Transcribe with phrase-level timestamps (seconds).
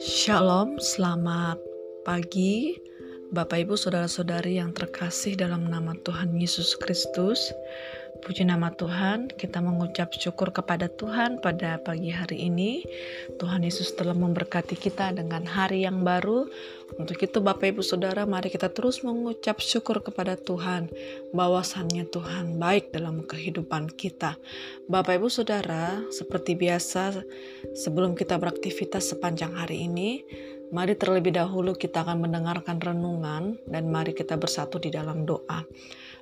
[0.00, 1.60] Shalom, selamat
[2.08, 2.72] pagi
[3.28, 7.52] Bapak Ibu Saudara-saudari yang terkasih dalam nama Tuhan Yesus Kristus.
[8.20, 12.84] Puji nama Tuhan, kita mengucap syukur kepada Tuhan pada pagi hari ini.
[13.40, 16.44] Tuhan Yesus telah memberkati kita dengan hari yang baru.
[17.00, 20.92] Untuk itu Bapak Ibu Saudara, mari kita terus mengucap syukur kepada Tuhan.
[21.32, 24.36] Bahwasannya Tuhan baik dalam kehidupan kita.
[24.84, 27.24] Bapak Ibu Saudara, seperti biasa
[27.72, 30.20] sebelum kita beraktivitas sepanjang hari ini,
[30.70, 35.66] Mari terlebih dahulu kita akan mendengarkan renungan dan mari kita bersatu di dalam doa.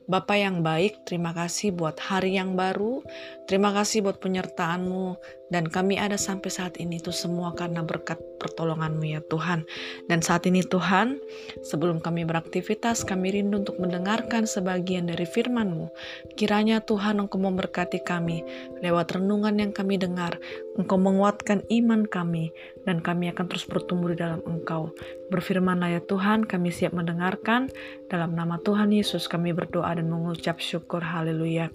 [0.08, 3.04] Bapak yang baik, terima kasih buat hari yang baru.
[3.44, 5.20] Terima kasih buat penyertaanmu.
[5.48, 9.64] Dan kami ada sampai saat ini itu semua karena berkat pertolonganmu ya Tuhan.
[10.06, 11.18] Dan saat ini Tuhan,
[11.64, 15.88] sebelum kami beraktivitas, kami rindu untuk mendengarkan sebagian dari firman-Mu.
[16.36, 18.44] Kiranya Tuhan Engkau memberkati kami
[18.84, 20.36] lewat renungan yang kami dengar.
[20.78, 22.54] Engkau menguatkan iman kami
[22.86, 24.94] dan kami akan terus bertumbuh di dalam Engkau.
[25.28, 27.68] Berfirmanlah ya Tuhan, kami siap mendengarkan.
[28.08, 31.05] Dalam nama Tuhan Yesus kami berdoa dan mengucap syukur.
[31.05, 31.68] Haleluya.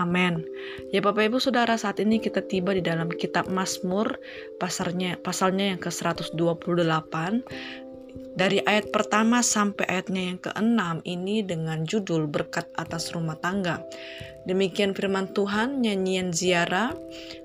[0.00, 0.40] Amin.
[0.96, 4.16] Ya Bapak Ibu Saudara, saat ini kita tiba di dalam kitab Mazmur
[4.56, 7.14] pasarnya pasalnya yang ke-128
[8.32, 13.84] dari ayat pertama sampai ayatnya yang keenam ini dengan judul berkat atas rumah tangga.
[14.48, 16.96] Demikian firman Tuhan, nyanyian ziarah,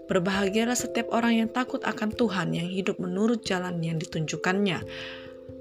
[0.07, 4.79] berbahagialah setiap orang yang takut akan Tuhan, yang hidup menurut jalan yang ditunjukkannya.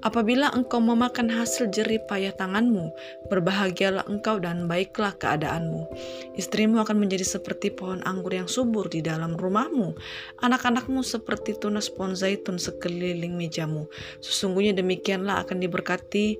[0.05, 2.93] Apabila engkau memakan hasil jerih payah tanganmu,
[3.25, 5.89] berbahagialah engkau dan baiklah keadaanmu.
[6.37, 9.97] Istrimu akan menjadi seperti pohon anggur yang subur di dalam rumahmu.
[10.45, 13.89] Anak-anakmu seperti tunas pohon zaitun sekeliling mejamu.
[14.21, 16.37] Sesungguhnya demikianlah akan diberkati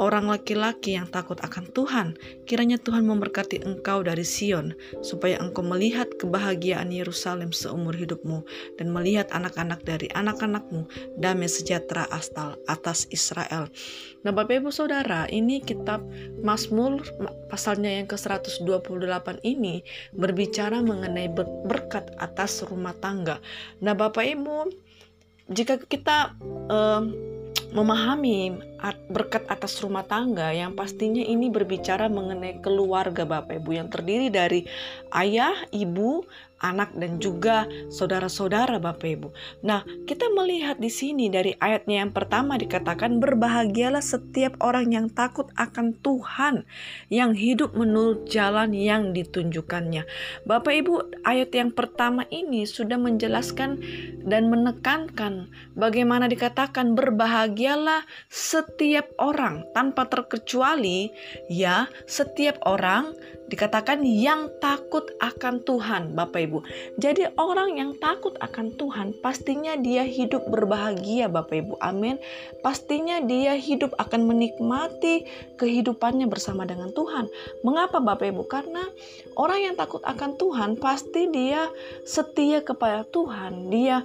[0.00, 2.16] orang laki-laki yang takut akan Tuhan.
[2.48, 4.72] Kiranya Tuhan memberkati engkau dari Sion,
[5.04, 8.44] supaya engkau melihat kebahagiaan Yerusalem seumur hidupmu,
[8.80, 10.88] dan melihat anak-anak dari anak-anakmu
[11.20, 13.68] damai sejahtera asal atas Israel.
[14.22, 16.04] Nah Bapak Ibu Saudara, ini kitab
[16.40, 17.02] Mazmur
[17.50, 19.84] pasalnya yang ke-128 ini
[20.16, 21.28] berbicara mengenai
[21.68, 23.42] berkat atas rumah tangga.
[23.82, 24.72] Nah Bapak Ibu,
[25.52, 26.32] jika kita
[26.70, 27.02] uh,
[27.72, 28.71] memahami
[29.06, 34.66] berkat atas rumah tangga yang pastinya ini berbicara mengenai keluarga Bapak Ibu yang terdiri dari
[35.14, 36.26] ayah, ibu,
[36.62, 39.28] anak dan juga saudara-saudara Bapak Ibu.
[39.66, 45.50] Nah, kita melihat di sini dari ayatnya yang pertama dikatakan berbahagialah setiap orang yang takut
[45.58, 46.62] akan Tuhan,
[47.10, 50.06] yang hidup menurut jalan yang ditunjukkannya.
[50.46, 53.82] Bapak Ibu, ayat yang pertama ini sudah menjelaskan
[54.22, 58.71] dan menekankan bagaimana dikatakan berbahagialah setiap
[59.20, 61.12] orang tanpa terkecuali
[61.48, 63.12] ya, setiap orang
[63.52, 66.58] dikatakan yang takut akan Tuhan, Bapak Ibu.
[66.96, 71.74] Jadi orang yang takut akan Tuhan pastinya dia hidup berbahagia, Bapak Ibu.
[71.84, 72.16] Amin.
[72.64, 75.28] Pastinya dia hidup akan menikmati
[75.60, 77.28] kehidupannya bersama dengan Tuhan.
[77.60, 78.48] Mengapa Bapak Ibu?
[78.48, 78.88] Karena
[79.36, 81.68] orang yang takut akan Tuhan pasti dia
[82.08, 83.68] setia kepada Tuhan.
[83.68, 84.00] Dia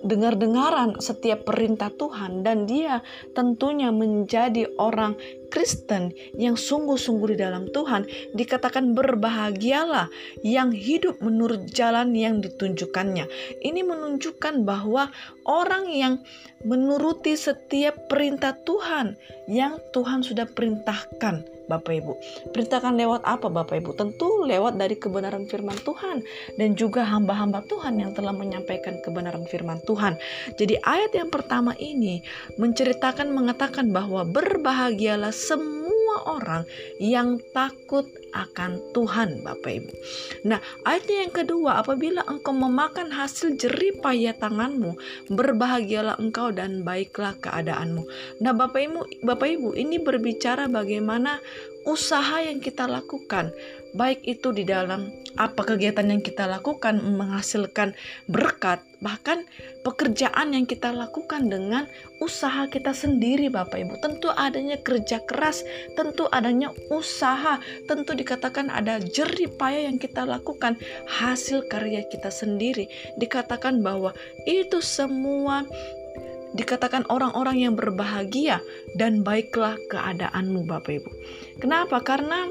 [0.00, 3.04] dengar-dengaran setiap perintah Tuhan dan dia
[3.36, 10.12] tentunya menjadi orang Kristen yang sungguh-sungguh di dalam Tuhan dikatakan berbahagialah
[10.44, 13.26] yang hidup menurut jalan yang ditunjukkannya.
[13.64, 15.10] Ini menunjukkan bahwa
[15.48, 16.14] orang yang
[16.62, 19.18] menuruti setiap perintah Tuhan
[19.50, 22.12] yang Tuhan sudah perintahkan Bapak Ibu.
[22.54, 23.98] Perintahkan lewat apa Bapak Ibu?
[23.98, 26.22] Tentu lewat dari kebenaran firman Tuhan
[26.56, 30.14] dan juga hamba-hamba Tuhan yang telah menyampaikan kebenaran firman Tuhan.
[30.56, 32.22] Jadi ayat yang pertama ini
[32.56, 36.62] menceritakan mengatakan bahwa berbahagialah semua orang
[37.02, 38.06] yang takut
[38.44, 39.92] akan Tuhan Bapak Ibu.
[40.44, 44.98] Nah ayatnya yang kedua apabila engkau memakan hasil jerih payah tanganmu
[45.32, 48.04] berbahagialah engkau dan baiklah keadaanmu.
[48.44, 51.40] Nah Bapak Ibu, Bapak Ibu ini berbicara bagaimana
[51.86, 53.54] usaha yang kita lakukan
[53.94, 55.08] baik itu di dalam
[55.38, 57.96] apa kegiatan yang kita lakukan menghasilkan
[58.26, 59.44] berkat bahkan
[59.84, 61.84] pekerjaan yang kita lakukan dengan
[62.18, 65.62] usaha kita sendiri Bapak Ibu tentu adanya kerja keras
[65.94, 70.74] tentu adanya usaha tentu dikatakan ada jerih payah yang kita lakukan
[71.06, 72.90] hasil karya kita sendiri
[73.22, 74.10] dikatakan bahwa
[74.50, 75.62] itu semua
[76.58, 78.58] dikatakan orang-orang yang berbahagia
[78.98, 81.10] dan baiklah keadaanmu Bapak Ibu.
[81.62, 82.02] Kenapa?
[82.02, 82.50] Karena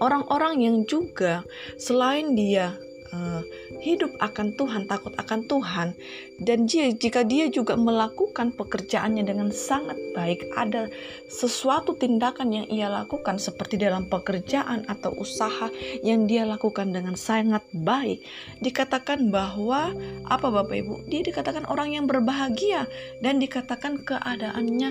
[0.00, 1.44] orang-orang yang juga
[1.76, 2.72] selain dia
[3.14, 3.40] uh,
[3.78, 5.94] hidup akan Tuhan, takut akan Tuhan,
[6.42, 10.90] dan dia, jika dia juga melakukan pekerjaannya dengan sangat baik, ada
[11.30, 15.70] sesuatu tindakan yang ia lakukan seperti dalam pekerjaan atau usaha
[16.02, 18.22] yang dia lakukan dengan sangat baik,
[18.58, 19.94] dikatakan bahwa
[20.26, 20.94] apa Bapak Ibu?
[21.06, 22.88] Dia dikatakan orang yang berbahagia
[23.22, 24.90] dan dikatakan keadaannya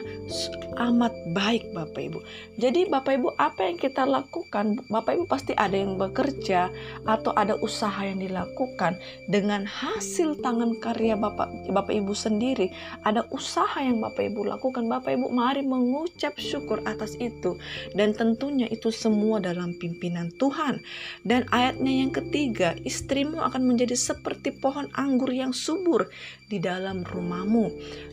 [0.77, 2.19] amat baik Bapak Ibu.
[2.61, 4.79] Jadi Bapak Ibu apa yang kita lakukan?
[4.87, 6.69] Bapak Ibu pasti ada yang bekerja
[7.07, 8.98] atau ada usaha yang dilakukan
[9.30, 12.69] dengan hasil tangan karya Bapak Bapak Ibu sendiri.
[13.06, 14.86] Ada usaha yang Bapak Ibu lakukan.
[14.89, 17.57] Bapak Ibu mari mengucap syukur atas itu
[17.98, 20.81] dan tentunya itu semua dalam pimpinan Tuhan.
[21.24, 26.10] Dan ayatnya yang ketiga, istrimu akan menjadi seperti pohon anggur yang subur
[26.50, 27.71] di dalam rumahmu.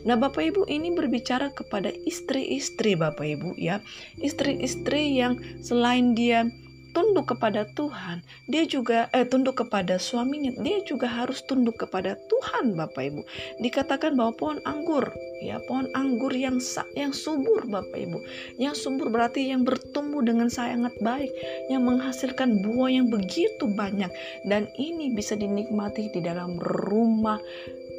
[0.09, 3.85] Nah, Bapak Ibu ini berbicara kepada istri-istri Bapak Ibu ya.
[4.17, 6.49] Istri-istri yang selain dia
[6.93, 12.75] tunduk kepada Tuhan, dia juga eh tunduk kepada suaminya, dia juga harus tunduk kepada Tuhan
[12.75, 13.23] Bapak Ibu.
[13.63, 15.11] Dikatakan bahwa pohon anggur,
[15.43, 16.59] ya pohon anggur yang
[16.95, 18.19] yang subur Bapak Ibu.
[18.59, 21.31] Yang subur berarti yang bertumbuh dengan sangat baik,
[21.73, 24.11] yang menghasilkan buah yang begitu banyak
[24.47, 27.39] dan ini bisa dinikmati di dalam rumah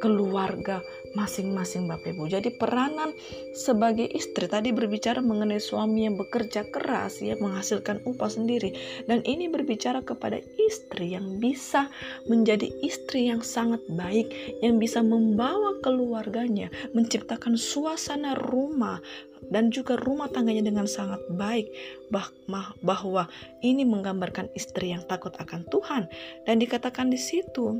[0.02, 0.82] keluarga
[1.14, 2.26] masing-masing Bapak Ibu.
[2.26, 3.14] Jadi peranan
[3.54, 8.74] sebagai istri tadi berbicara mengenai suami yang bekerja keras ya menghasilkan upah sendiri.
[9.06, 11.86] Dan ini berbicara kepada istri yang bisa
[12.26, 14.26] menjadi istri yang sangat baik
[14.58, 16.66] yang bisa membawa keluarganya
[16.96, 18.98] menciptakan suasana rumah
[19.50, 21.70] dan juga rumah tangganya dengan sangat baik.
[22.10, 22.28] Bah
[22.82, 23.30] bahwa
[23.64, 26.06] ini menggambarkan istri yang takut akan Tuhan.
[26.46, 27.78] Dan dikatakan di situ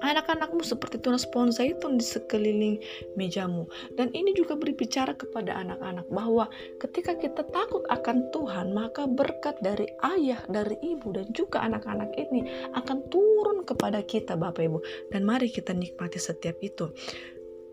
[0.00, 2.76] anak-anakmu seperti tunas pohon zaitun di sekeliling
[3.18, 3.68] mejamu.
[3.96, 6.48] Dan ini juga berbicara kepada anak-anak bahwa
[6.80, 12.46] ketika kita takut akan Tuhan, maka berkat dari ayah, dari ibu, dan juga anak-anak ini
[12.76, 14.78] akan turun kepada kita Bapak Ibu.
[15.10, 16.90] Dan mari kita nikmati setiap itu.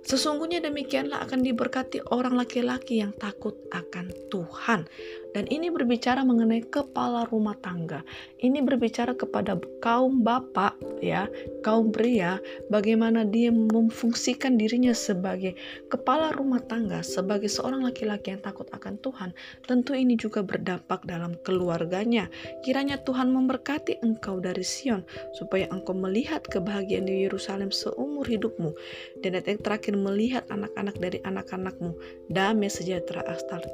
[0.01, 4.89] Sesungguhnya demikianlah akan diberkati orang laki-laki yang takut akan Tuhan.
[5.31, 8.03] Dan ini berbicara mengenai kepala rumah tangga.
[8.43, 11.31] Ini berbicara kepada kaum bapak ya,
[11.63, 12.35] kaum pria
[12.67, 15.55] bagaimana dia memfungsikan dirinya sebagai
[15.87, 19.31] kepala rumah tangga, sebagai seorang laki-laki yang takut akan Tuhan.
[19.63, 22.27] Tentu ini juga berdampak dalam keluarganya.
[22.67, 25.07] Kiranya Tuhan memberkati engkau dari Sion
[25.39, 28.75] supaya engkau melihat kebahagiaan di Yerusalem seumur hidupmu.
[29.23, 31.95] Dan yang terakhir melihat anak-anak dari anak-anakmu
[32.27, 33.23] damai sejahtera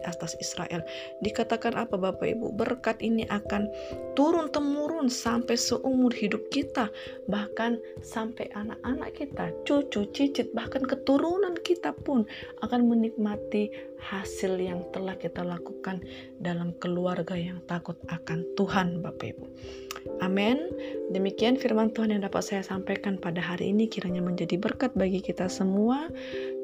[0.05, 0.85] atas Israel.
[1.25, 2.59] Dikatakan dikatakan apa Bapak Ibu?
[2.59, 3.71] Berkat ini akan
[4.19, 6.91] turun temurun sampai seumur hidup kita,
[7.31, 12.27] bahkan sampai anak-anak kita, cucu, cicit, bahkan keturunan kita pun
[12.67, 16.03] akan menikmati hasil yang telah kita lakukan
[16.43, 19.45] dalam keluarga yang takut akan Tuhan Bapak Ibu.
[20.17, 20.73] Amin.
[21.13, 25.45] Demikian firman Tuhan yang dapat saya sampaikan pada hari ini kiranya menjadi berkat bagi kita
[25.45, 26.09] semua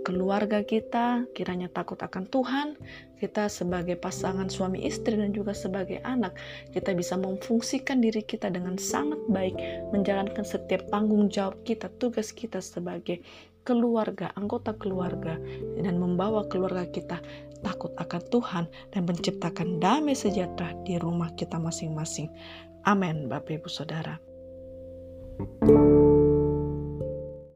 [0.03, 2.75] keluarga kita kiranya takut akan Tuhan,
[3.23, 6.35] kita sebagai pasangan suami istri dan juga sebagai anak,
[6.75, 9.55] kita bisa memfungsikan diri kita dengan sangat baik,
[9.95, 13.23] menjalankan setiap tanggung jawab kita, tugas kita sebagai
[13.63, 15.39] keluarga, anggota keluarga,
[15.79, 17.23] dan membawa keluarga kita
[17.63, 22.27] takut akan Tuhan dan menciptakan damai sejahtera di rumah kita masing-masing.
[22.83, 24.19] Amin, Bapak Ibu Saudara.
[25.33, 25.92] thank you